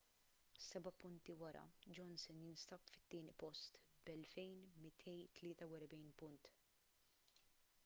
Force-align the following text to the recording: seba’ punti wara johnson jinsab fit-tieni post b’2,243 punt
seba’ 0.67 0.91
punti 1.01 1.33
wara 1.41 1.65
johnson 1.95 2.37
jinsab 2.45 2.81
fit-tieni 2.93 3.33
post 3.43 3.71
b’2,243 4.05 6.11
punt 6.21 6.43